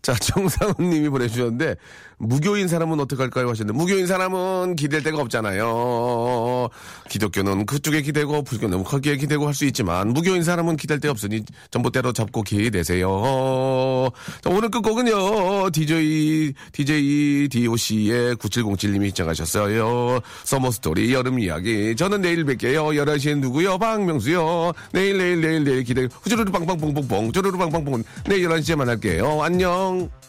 [0.03, 1.76] 자, 정상훈 님이 보내주셨는데,
[2.19, 3.49] 무교인 사람은 어떡할까요?
[3.51, 6.69] 하셨는데, 무교인 사람은 기댈 데가 없잖아요.
[7.11, 12.12] 기독교는 그쪽에 기대고, 불교는 거기에 기대고 할 수 있지만, 무교인 사람은 기댈 데 없으니, 전봇대를
[12.12, 14.11] 잡고 기대세요.
[14.43, 20.20] 자, 오늘 끝곡은요, DJ, DJ DOC의 9707님이 신청하셨어요.
[20.43, 21.95] Summer Story, 여름 이야기.
[21.97, 22.97] 저는 내일 뵐게요.
[22.97, 23.79] 11시엔 누구요?
[23.79, 24.73] 박명수요.
[24.93, 28.03] 내일, 내일, 내일, 내일 기대, 후주르르 빵빵뽕뽕뽕, 주르르 빵빵뽕.
[28.27, 29.43] 내일 11시에 만날게요.
[29.43, 30.24] 안녕.